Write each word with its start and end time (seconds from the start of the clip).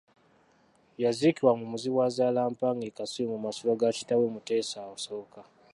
Yaziikibwa 1.03 1.51
mu 1.59 1.65
Muzibu-azaala-Mpanga 1.71 2.83
e 2.89 2.91
Kasubi 2.97 3.31
mu 3.33 3.39
masiro 3.45 3.71
ga 3.79 3.89
kitaawe 3.97 4.25
Mutesa 4.33 4.79
I. 4.89 4.91